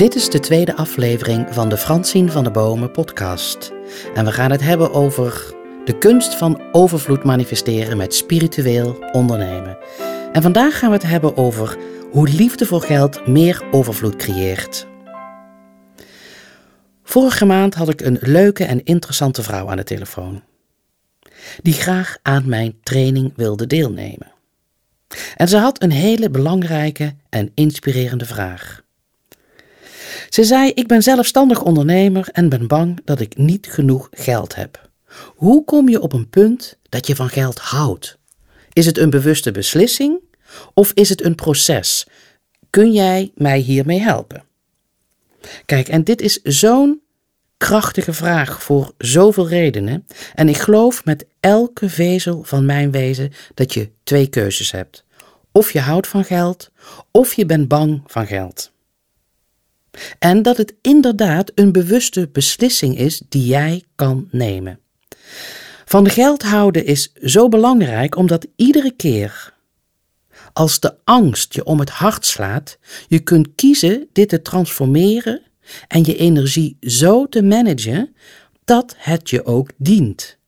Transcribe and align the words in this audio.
Dit 0.00 0.14
is 0.14 0.30
de 0.30 0.40
tweede 0.40 0.76
aflevering 0.76 1.54
van 1.54 1.68
de 1.68 1.76
Fransien 1.76 2.30
van 2.30 2.44
de 2.44 2.50
Bomen 2.50 2.90
podcast. 2.90 3.72
En 4.14 4.24
we 4.24 4.32
gaan 4.32 4.50
het 4.50 4.60
hebben 4.60 4.92
over 4.92 5.54
de 5.84 5.98
kunst 5.98 6.34
van 6.34 6.62
overvloed 6.72 7.24
manifesteren 7.24 7.96
met 7.96 8.14
spiritueel 8.14 9.04
ondernemen. 9.12 9.78
En 10.32 10.42
vandaag 10.42 10.78
gaan 10.78 10.88
we 10.88 10.94
het 10.94 11.06
hebben 11.06 11.36
over 11.36 11.78
hoe 12.10 12.28
liefde 12.28 12.66
voor 12.66 12.82
geld 12.82 13.26
meer 13.26 13.62
overvloed 13.70 14.16
creëert. 14.16 14.86
Vorige 17.02 17.44
maand 17.44 17.74
had 17.74 17.88
ik 17.88 18.00
een 18.00 18.18
leuke 18.20 18.64
en 18.64 18.84
interessante 18.84 19.42
vrouw 19.42 19.70
aan 19.70 19.76
de 19.76 19.84
telefoon, 19.84 20.42
die 21.62 21.74
graag 21.74 22.18
aan 22.22 22.48
mijn 22.48 22.78
training 22.82 23.32
wilde 23.36 23.66
deelnemen. 23.66 24.32
En 25.36 25.48
ze 25.48 25.56
had 25.56 25.82
een 25.82 25.92
hele 25.92 26.30
belangrijke 26.30 27.14
en 27.28 27.50
inspirerende 27.54 28.26
vraag. 28.26 28.88
Ze 30.30 30.44
zei: 30.44 30.70
Ik 30.70 30.86
ben 30.86 31.02
zelfstandig 31.02 31.62
ondernemer 31.62 32.28
en 32.32 32.48
ben 32.48 32.66
bang 32.66 33.00
dat 33.04 33.20
ik 33.20 33.36
niet 33.36 33.66
genoeg 33.70 34.08
geld 34.10 34.54
heb. 34.54 34.88
Hoe 35.26 35.64
kom 35.64 35.88
je 35.88 36.00
op 36.00 36.12
een 36.12 36.28
punt 36.28 36.78
dat 36.88 37.06
je 37.06 37.16
van 37.16 37.28
geld 37.28 37.58
houdt? 37.58 38.18
Is 38.72 38.86
het 38.86 38.98
een 38.98 39.10
bewuste 39.10 39.50
beslissing 39.50 40.20
of 40.74 40.92
is 40.92 41.08
het 41.08 41.24
een 41.24 41.34
proces? 41.34 42.06
Kun 42.70 42.92
jij 42.92 43.32
mij 43.34 43.58
hiermee 43.58 44.00
helpen? 44.00 44.44
Kijk, 45.66 45.88
en 45.88 46.04
dit 46.04 46.20
is 46.20 46.42
zo'n 46.42 47.00
krachtige 47.56 48.12
vraag 48.12 48.62
voor 48.62 48.92
zoveel 48.98 49.48
redenen. 49.48 50.06
En 50.34 50.48
ik 50.48 50.56
geloof 50.56 51.04
met 51.04 51.26
elke 51.40 51.88
vezel 51.88 52.42
van 52.42 52.64
mijn 52.64 52.90
wezen 52.90 53.32
dat 53.54 53.74
je 53.74 53.90
twee 54.02 54.26
keuzes 54.26 54.70
hebt. 54.70 55.04
Of 55.52 55.72
je 55.72 55.80
houdt 55.80 56.06
van 56.06 56.24
geld, 56.24 56.70
of 57.10 57.32
je 57.32 57.46
bent 57.46 57.68
bang 57.68 58.02
van 58.06 58.26
geld. 58.26 58.72
En 60.18 60.42
dat 60.42 60.56
het 60.56 60.74
inderdaad 60.82 61.52
een 61.54 61.72
bewuste 61.72 62.28
beslissing 62.32 62.98
is 62.98 63.22
die 63.28 63.46
jij 63.46 63.84
kan 63.94 64.28
nemen. 64.30 64.80
Van 65.84 66.08
geld 66.08 66.42
houden 66.42 66.84
is 66.84 67.12
zo 67.12 67.48
belangrijk 67.48 68.16
omdat 68.16 68.46
iedere 68.56 68.92
keer 68.92 69.58
als 70.52 70.80
de 70.80 70.94
angst 71.04 71.54
je 71.54 71.64
om 71.64 71.78
het 71.78 71.90
hart 71.90 72.26
slaat, 72.26 72.78
je 73.08 73.18
kunt 73.18 73.48
kiezen 73.54 74.08
dit 74.12 74.28
te 74.28 74.42
transformeren 74.42 75.42
en 75.88 76.04
je 76.04 76.16
energie 76.16 76.76
zo 76.80 77.26
te 77.26 77.42
managen 77.42 78.14
dat 78.64 78.94
het 78.98 79.30
je 79.30 79.44
ook 79.44 79.70
dient. 79.76 80.38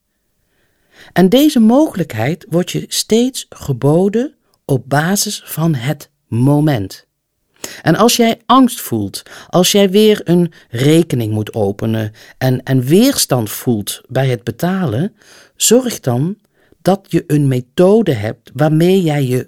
En 1.13 1.29
deze 1.29 1.59
mogelijkheid 1.59 2.45
wordt 2.49 2.71
je 2.71 2.85
steeds 2.87 3.45
geboden 3.49 4.35
op 4.65 4.89
basis 4.89 5.41
van 5.45 5.75
het 5.75 6.09
moment. 6.27 7.07
En 7.81 7.95
als 7.95 8.15
jij 8.15 8.41
angst 8.45 8.81
voelt, 8.81 9.23
als 9.49 9.71
jij 9.71 9.89
weer 9.89 10.21
een 10.23 10.51
rekening 10.69 11.33
moet 11.33 11.53
openen 11.53 12.11
en, 12.37 12.63
en 12.63 12.81
weerstand 12.81 13.49
voelt 13.49 14.01
bij 14.07 14.27
het 14.27 14.43
betalen, 14.43 15.15
zorg 15.55 15.99
dan 15.99 16.37
dat 16.81 17.05
je 17.09 17.23
een 17.27 17.47
methode 17.47 18.13
hebt 18.13 18.51
waarmee 18.53 19.01
jij 19.01 19.25
je 19.25 19.47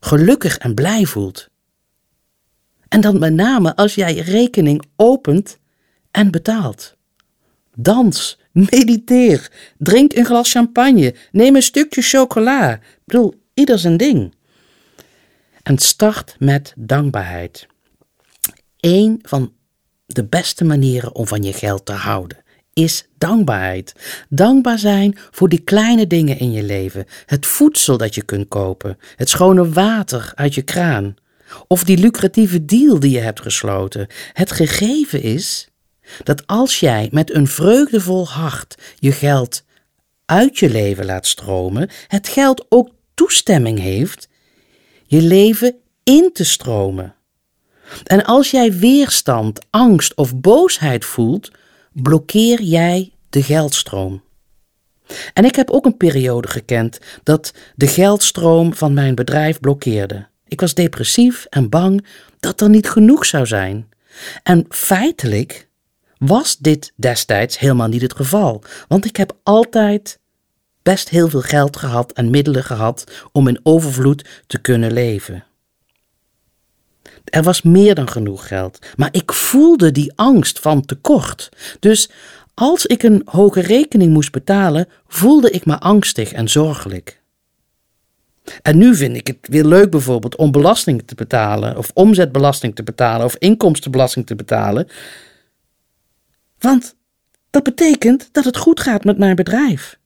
gelukkig 0.00 0.58
en 0.58 0.74
blij 0.74 1.04
voelt. 1.04 1.48
En 2.88 3.00
dan 3.00 3.18
met 3.18 3.32
name 3.32 3.76
als 3.76 3.94
jij 3.94 4.14
rekening 4.14 4.82
opent 4.96 5.58
en 6.10 6.30
betaalt. 6.30 6.96
Dans, 7.74 8.38
mediteer, 8.70 9.50
drink 9.78 10.14
een 10.14 10.24
glas 10.24 10.50
champagne, 10.50 11.14
neem 11.30 11.56
een 11.56 11.62
stukje 11.62 12.02
chocola. 12.02 12.72
Ik 12.72 12.80
bedoel, 13.04 13.34
ieder 13.54 13.78
zijn 13.78 13.96
ding. 13.96 14.34
En 15.62 15.78
start 15.78 16.36
met 16.38 16.72
dankbaarheid. 16.76 17.66
Eén 18.80 19.18
van 19.22 19.52
de 20.06 20.24
beste 20.24 20.64
manieren 20.64 21.14
om 21.14 21.26
van 21.26 21.42
je 21.42 21.52
geld 21.52 21.86
te 21.86 21.92
houden 21.92 22.42
is 22.72 23.06
dankbaarheid. 23.18 23.94
Dankbaar 24.28 24.78
zijn 24.78 25.18
voor 25.30 25.48
die 25.48 25.60
kleine 25.60 26.06
dingen 26.06 26.38
in 26.38 26.52
je 26.52 26.62
leven. 26.62 27.06
Het 27.26 27.46
voedsel 27.46 27.96
dat 27.96 28.14
je 28.14 28.22
kunt 28.22 28.48
kopen, 28.48 28.98
het 29.16 29.28
schone 29.28 29.68
water 29.68 30.32
uit 30.34 30.54
je 30.54 30.62
kraan, 30.62 31.14
of 31.66 31.84
die 31.84 31.98
lucratieve 31.98 32.64
deal 32.64 33.00
die 33.00 33.10
je 33.10 33.18
hebt 33.18 33.40
gesloten. 33.40 34.06
Het 34.32 34.52
gegeven 34.52 35.22
is 35.22 35.68
dat 36.24 36.46
als 36.46 36.80
jij 36.80 37.08
met 37.10 37.34
een 37.34 37.46
vreugdevol 37.46 38.28
hart 38.28 38.74
je 38.98 39.12
geld 39.12 39.64
uit 40.24 40.58
je 40.58 40.70
leven 40.70 41.04
laat 41.04 41.26
stromen, 41.26 41.90
het 42.08 42.28
geld 42.28 42.66
ook 42.68 42.90
toestemming 43.14 43.78
heeft 43.78 44.28
je 45.12 45.22
leven 45.22 45.74
in 46.02 46.30
te 46.32 46.44
stromen. 46.44 47.14
En 48.04 48.24
als 48.24 48.50
jij 48.50 48.72
weerstand, 48.72 49.66
angst 49.70 50.14
of 50.14 50.36
boosheid 50.36 51.04
voelt, 51.04 51.50
blokkeer 51.92 52.62
jij 52.62 53.12
de 53.30 53.42
geldstroom. 53.42 54.22
En 55.32 55.44
ik 55.44 55.56
heb 55.56 55.70
ook 55.70 55.84
een 55.84 55.96
periode 55.96 56.48
gekend 56.48 56.98
dat 57.22 57.54
de 57.74 57.86
geldstroom 57.86 58.74
van 58.74 58.94
mijn 58.94 59.14
bedrijf 59.14 59.60
blokkeerde. 59.60 60.26
Ik 60.48 60.60
was 60.60 60.74
depressief 60.74 61.46
en 61.50 61.68
bang 61.68 62.06
dat 62.40 62.60
er 62.60 62.68
niet 62.68 62.88
genoeg 62.88 63.26
zou 63.26 63.46
zijn. 63.46 63.88
En 64.42 64.66
feitelijk 64.68 65.68
was 66.18 66.58
dit 66.58 66.92
destijds 66.96 67.58
helemaal 67.58 67.88
niet 67.88 68.02
het 68.02 68.14
geval, 68.14 68.62
want 68.88 69.04
ik 69.04 69.16
heb 69.16 69.36
altijd 69.42 70.20
best 70.82 71.08
heel 71.08 71.28
veel 71.28 71.40
geld 71.40 71.76
gehad 71.76 72.12
en 72.12 72.30
middelen 72.30 72.64
gehad 72.64 73.04
om 73.32 73.48
in 73.48 73.60
overvloed 73.62 74.42
te 74.46 74.58
kunnen 74.58 74.92
leven. 74.92 75.44
Er 77.24 77.42
was 77.42 77.62
meer 77.62 77.94
dan 77.94 78.08
genoeg 78.08 78.48
geld, 78.48 78.78
maar 78.96 79.08
ik 79.12 79.32
voelde 79.32 79.92
die 79.92 80.12
angst 80.16 80.58
van 80.58 80.84
tekort. 80.84 81.48
Dus 81.80 82.10
als 82.54 82.86
ik 82.86 83.02
een 83.02 83.22
hoge 83.24 83.60
rekening 83.60 84.12
moest 84.12 84.32
betalen, 84.32 84.88
voelde 85.06 85.50
ik 85.50 85.66
me 85.66 85.78
angstig 85.78 86.32
en 86.32 86.48
zorgelijk. 86.48 87.20
En 88.62 88.78
nu 88.78 88.94
vind 88.96 89.16
ik 89.16 89.26
het 89.26 89.38
weer 89.40 89.64
leuk 89.64 89.90
bijvoorbeeld 89.90 90.36
om 90.36 90.50
belasting 90.50 91.02
te 91.06 91.14
betalen, 91.14 91.76
of 91.76 91.90
omzetbelasting 91.94 92.74
te 92.74 92.82
betalen, 92.82 93.26
of 93.26 93.36
inkomstenbelasting 93.38 94.26
te 94.26 94.34
betalen. 94.34 94.88
Want 96.58 96.94
dat 97.50 97.62
betekent 97.62 98.28
dat 98.32 98.44
het 98.44 98.56
goed 98.56 98.80
gaat 98.80 99.04
met 99.04 99.18
mijn 99.18 99.36
bedrijf. 99.36 99.98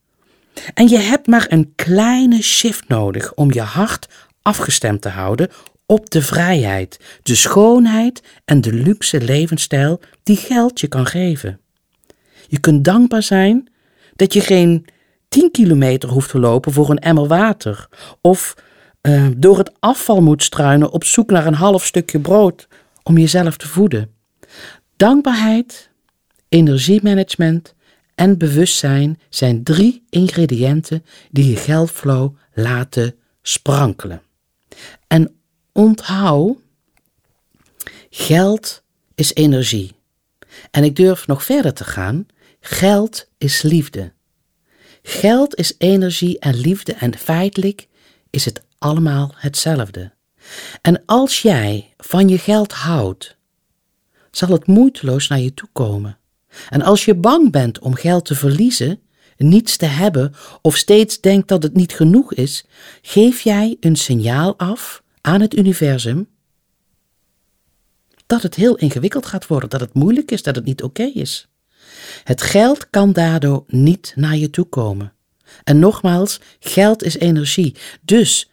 En 0.74 0.88
je 0.88 0.98
hebt 0.98 1.26
maar 1.26 1.46
een 1.48 1.72
kleine 1.74 2.42
shift 2.42 2.88
nodig 2.88 3.34
om 3.34 3.52
je 3.52 3.60
hart 3.60 4.08
afgestemd 4.42 5.02
te 5.02 5.08
houden 5.08 5.50
op 5.86 6.10
de 6.10 6.22
vrijheid, 6.22 7.00
de 7.22 7.34
schoonheid 7.34 8.22
en 8.44 8.60
de 8.60 8.72
luxe 8.72 9.20
levensstijl 9.20 10.00
die 10.22 10.36
geld 10.36 10.80
je 10.80 10.86
kan 10.86 11.06
geven. 11.06 11.60
Je 12.48 12.60
kunt 12.60 12.84
dankbaar 12.84 13.22
zijn 13.22 13.70
dat 14.16 14.32
je 14.32 14.40
geen 14.40 14.86
10 15.28 15.50
kilometer 15.50 16.08
hoeft 16.08 16.30
te 16.30 16.38
lopen 16.38 16.72
voor 16.72 16.90
een 16.90 16.98
emmer 16.98 17.26
water 17.26 17.88
of 18.20 18.54
uh, 19.02 19.26
door 19.36 19.58
het 19.58 19.72
afval 19.78 20.22
moet 20.22 20.42
struinen 20.42 20.90
op 20.90 21.04
zoek 21.04 21.30
naar 21.30 21.46
een 21.46 21.54
half 21.54 21.84
stukje 21.84 22.20
brood 22.20 22.68
om 23.02 23.18
jezelf 23.18 23.56
te 23.56 23.68
voeden. 23.68 24.10
Dankbaarheid, 24.96 25.90
energiemanagement 26.48 27.74
en 28.16 28.38
bewustzijn 28.38 29.20
zijn 29.28 29.62
drie 29.62 30.04
ingrediënten 30.10 31.04
die 31.30 31.50
je 31.50 31.56
geldflow 31.56 32.36
laten 32.54 33.14
sprankelen. 33.42 34.22
En 35.06 35.36
onthoud, 35.72 36.58
geld 38.10 38.82
is 39.14 39.34
energie. 39.34 39.94
En 40.70 40.84
ik 40.84 40.96
durf 40.96 41.26
nog 41.26 41.44
verder 41.44 41.74
te 41.74 41.84
gaan, 41.84 42.26
geld 42.60 43.28
is 43.38 43.62
liefde. 43.62 44.12
Geld 45.02 45.54
is 45.54 45.74
energie 45.78 46.38
en 46.38 46.54
liefde 46.54 46.92
en 46.92 47.18
feitelijk 47.18 47.88
is 48.30 48.44
het 48.44 48.62
allemaal 48.78 49.32
hetzelfde. 49.34 50.12
En 50.82 51.02
als 51.06 51.42
jij 51.42 51.94
van 51.96 52.28
je 52.28 52.38
geld 52.38 52.72
houdt, 52.72 53.36
zal 54.30 54.48
het 54.48 54.66
moeiteloos 54.66 55.28
naar 55.28 55.40
je 55.40 55.54
toe 55.54 55.68
komen. 55.72 56.18
En 56.68 56.82
als 56.82 57.04
je 57.04 57.14
bang 57.14 57.50
bent 57.50 57.78
om 57.78 57.94
geld 57.94 58.24
te 58.24 58.34
verliezen, 58.34 59.00
niets 59.36 59.76
te 59.76 59.86
hebben 59.86 60.34
of 60.62 60.76
steeds 60.76 61.20
denkt 61.20 61.48
dat 61.48 61.62
het 61.62 61.74
niet 61.74 61.92
genoeg 61.92 62.34
is, 62.34 62.64
geef 63.02 63.40
jij 63.40 63.76
een 63.80 63.96
signaal 63.96 64.58
af 64.58 65.02
aan 65.20 65.40
het 65.40 65.56
universum 65.56 66.28
dat 68.26 68.42
het 68.42 68.54
heel 68.54 68.76
ingewikkeld 68.76 69.26
gaat 69.26 69.46
worden, 69.46 69.70
dat 69.70 69.80
het 69.80 69.94
moeilijk 69.94 70.30
is, 70.30 70.42
dat 70.42 70.54
het 70.54 70.64
niet 70.64 70.82
oké 70.82 71.02
is. 71.02 71.48
Het 72.24 72.42
geld 72.42 72.90
kan 72.90 73.12
daardoor 73.12 73.64
niet 73.66 74.12
naar 74.16 74.36
je 74.36 74.50
toe 74.50 74.64
komen. 74.64 75.12
En 75.64 75.78
nogmaals, 75.78 76.40
geld 76.58 77.02
is 77.02 77.16
energie. 77.16 77.74
Dus 78.02 78.50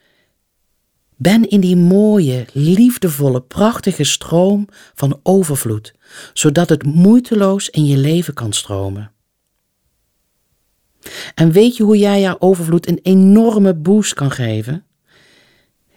ben 1.17 1.49
in 1.49 1.59
die 1.59 1.75
mooie, 1.75 2.45
liefdevolle, 2.53 3.41
prachtige 3.41 4.03
stroom 4.03 4.67
van 4.93 5.19
overvloed, 5.23 5.93
zodat 6.33 6.69
het 6.69 6.83
moeiteloos 6.83 7.69
in 7.69 7.85
je 7.85 7.97
leven 7.97 8.33
kan 8.33 8.53
stromen. 8.53 9.11
En 11.35 11.51
weet 11.51 11.77
je 11.77 11.83
hoe 11.83 11.97
jij 11.97 12.21
jouw 12.21 12.35
overvloed 12.39 12.87
een 12.87 12.99
enorme 13.03 13.73
boost 13.73 14.13
kan 14.13 14.31
geven? 14.31 14.85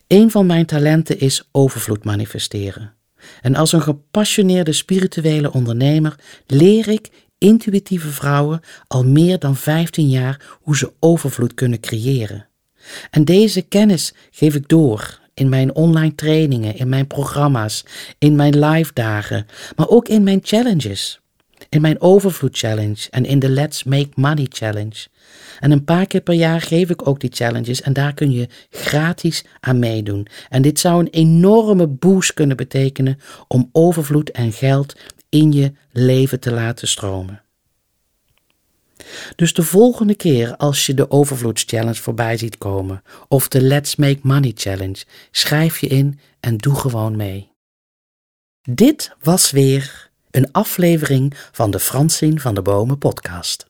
Een 0.07 0.31
van 0.31 0.47
mijn 0.47 0.67
talenten 0.67 1.21
is 1.21 1.49
overvloed 1.53 2.05
manifesteren. 2.05 2.95
En 3.41 3.55
als 3.55 3.73
een 3.73 3.83
gepassioneerde 3.83 4.73
spirituele 4.73 5.53
ondernemer 5.53 6.19
leer 6.47 6.89
ik 6.89 7.11
intuïtieve 7.39 8.09
vrouwen 8.09 8.61
al 8.87 9.05
meer 9.05 9.39
dan 9.39 9.57
15 9.57 10.09
jaar 10.09 10.59
hoe 10.61 10.77
ze 10.77 10.93
overvloed 11.01 11.55
kunnen 11.55 11.81
creëren. 11.81 12.49
En 13.11 13.25
deze 13.25 13.63
kennis 13.63 14.13
geef 14.31 14.55
ik 14.55 14.69
door 14.69 15.21
in 15.35 15.49
mijn 15.49 15.75
online 15.75 16.15
trainingen, 16.15 16.77
in 16.77 16.89
mijn 16.89 17.07
programma's, 17.07 17.85
in 18.19 18.37
mijn 18.37 18.59
live 18.59 18.91
dagen, 18.93 19.47
maar 19.77 19.89
ook 19.89 20.09
in 20.09 20.23
mijn 20.23 20.41
challenges. 20.43 21.21
In 21.69 21.81
mijn 21.81 22.01
Overvloed 22.01 22.59
Challenge 22.59 23.07
en 23.11 23.25
in 23.25 23.39
de 23.39 23.49
Let's 23.49 23.85
Make 23.85 24.09
Money 24.15 24.47
Challenge. 24.49 25.07
En 25.61 25.71
een 25.71 25.85
paar 25.85 26.07
keer 26.07 26.21
per 26.21 26.35
jaar 26.35 26.61
geef 26.61 26.91
ik 26.91 27.09
ook 27.09 27.21
die 27.21 27.31
challenges 27.33 27.83
en 27.83 27.93
daar 27.93 28.15
kun 28.15 28.31
je 28.31 28.49
gratis 28.71 29.45
aan 29.61 29.79
meedoen. 29.79 30.27
En 30.49 30.63
dit 30.63 30.81
zou 30.81 31.01
een 31.01 31.11
enorme 31.11 31.87
boost 31.87 32.35
kunnen 32.35 32.57
betekenen 32.57 33.19
om 33.49 33.69
overvloed 33.73 34.31
en 34.31 34.53
geld 34.53 34.95
in 35.29 35.53
je 35.53 35.73
leven 35.93 36.41
te 36.41 36.51
laten 36.51 36.89
stromen. 36.89 37.46
Dus 39.37 39.55
de 39.55 39.63
volgende 39.63 40.15
keer 40.15 40.57
als 40.57 40.87
je 40.87 40.95
de 40.95 41.11
Overvloedschallenge 41.11 41.95
voorbij 41.95 42.37
ziet 42.37 42.59
komen 42.59 43.03
of 43.29 43.49
de 43.49 43.61
Let's 43.61 43.97
Make 43.97 44.19
Money 44.23 44.53
Challenge, 44.55 45.05
schrijf 45.31 45.79
je 45.79 45.87
in 45.87 46.19
en 46.41 46.57
doe 46.57 46.75
gewoon 46.75 47.17
mee. 47.17 47.51
Dit 48.63 49.17
was 49.21 49.51
weer 49.51 50.11
een 50.31 50.53
aflevering 50.53 51.35
van 51.53 51.71
de 51.71 51.81
Fransien 51.81 52.41
van 52.41 52.55
de 52.55 52.63
Bomen 52.63 52.99
podcast. 52.99 53.67